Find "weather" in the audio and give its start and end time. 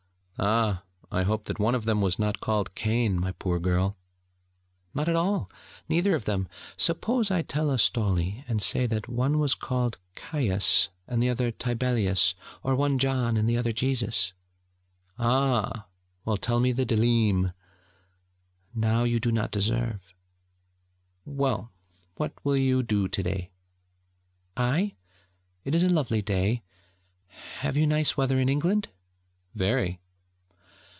28.17-28.39